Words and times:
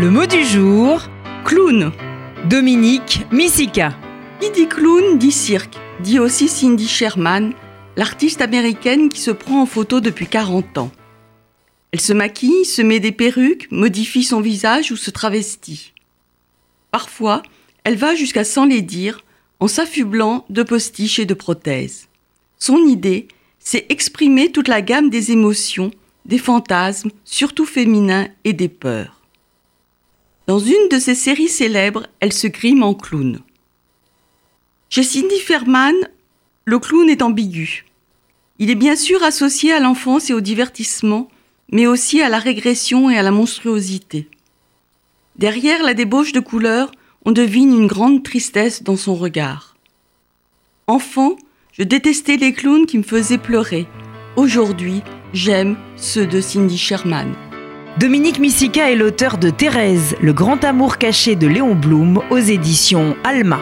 Le 0.00 0.10
mot 0.10 0.24
du 0.24 0.42
jour, 0.46 1.02
Clown. 1.44 1.92
Dominique 2.48 3.26
Missika. 3.30 3.94
Qui 4.40 4.50
dit 4.50 4.66
clown 4.66 5.18
dit 5.18 5.30
cirque, 5.30 5.76
dit 6.02 6.18
aussi 6.18 6.48
Cindy 6.48 6.88
Sherman, 6.88 7.52
l'artiste 7.96 8.40
américaine 8.40 9.10
qui 9.10 9.20
se 9.20 9.30
prend 9.30 9.60
en 9.60 9.66
photo 9.66 10.00
depuis 10.00 10.26
40 10.26 10.78
ans. 10.78 10.90
Elle 11.92 12.00
se 12.00 12.14
maquille, 12.14 12.64
se 12.64 12.80
met 12.80 12.98
des 12.98 13.12
perruques, 13.12 13.70
modifie 13.70 14.22
son 14.22 14.40
visage 14.40 14.90
ou 14.90 14.96
se 14.96 15.10
travestit. 15.10 15.92
Parfois, 16.90 17.42
elle 17.84 17.96
va 17.96 18.14
jusqu'à 18.14 18.44
s'en 18.44 18.64
les 18.64 18.80
dire 18.80 19.22
en 19.58 19.68
s'affublant 19.68 20.46
de 20.48 20.62
postiches 20.62 21.18
et 21.18 21.26
de 21.26 21.34
prothèses. 21.34 22.08
Son 22.58 22.78
idée, 22.86 23.28
c'est 23.58 23.84
exprimer 23.90 24.50
toute 24.50 24.68
la 24.68 24.80
gamme 24.80 25.10
des 25.10 25.30
émotions, 25.30 25.90
des 26.24 26.38
fantasmes, 26.38 27.10
surtout 27.26 27.66
féminins, 27.66 28.28
et 28.44 28.54
des 28.54 28.70
peurs. 28.70 29.19
Dans 30.50 30.58
une 30.58 30.88
de 30.90 30.98
ses 30.98 31.14
séries 31.14 31.46
célèbres, 31.46 32.08
elle 32.18 32.32
se 32.32 32.48
grime 32.48 32.82
en 32.82 32.92
clown. 32.92 33.38
Chez 34.88 35.04
Cindy 35.04 35.38
Ferman, 35.38 35.94
le 36.64 36.80
clown 36.80 37.08
est 37.08 37.22
ambigu. 37.22 37.86
Il 38.58 38.68
est 38.68 38.74
bien 38.74 38.96
sûr 38.96 39.22
associé 39.22 39.72
à 39.72 39.78
l'enfance 39.78 40.28
et 40.28 40.32
au 40.32 40.40
divertissement, 40.40 41.30
mais 41.70 41.86
aussi 41.86 42.20
à 42.20 42.28
la 42.28 42.40
régression 42.40 43.08
et 43.08 43.16
à 43.16 43.22
la 43.22 43.30
monstruosité. 43.30 44.28
Derrière 45.36 45.84
la 45.84 45.94
débauche 45.94 46.32
de 46.32 46.40
couleurs, 46.40 46.90
on 47.24 47.30
devine 47.30 47.72
une 47.72 47.86
grande 47.86 48.24
tristesse 48.24 48.82
dans 48.82 48.96
son 48.96 49.14
regard. 49.14 49.76
Enfant, 50.88 51.36
je 51.70 51.84
détestais 51.84 52.38
les 52.38 52.54
clowns 52.54 52.86
qui 52.86 52.98
me 52.98 53.04
faisaient 53.04 53.38
pleurer. 53.38 53.86
Aujourd'hui, 54.34 55.02
j'aime 55.32 55.76
ceux 55.96 56.26
de 56.26 56.40
Cindy 56.40 56.76
Sherman. 56.76 57.36
Dominique 57.98 58.38
Missika 58.38 58.90
est 58.90 58.96
l'auteur 58.96 59.36
de 59.36 59.50
Thérèse, 59.50 60.14
le 60.22 60.32
grand 60.32 60.64
amour 60.64 60.96
caché 60.96 61.36
de 61.36 61.46
Léon 61.46 61.74
Blum 61.74 62.20
aux 62.30 62.38
éditions 62.38 63.16
Alma. 63.24 63.60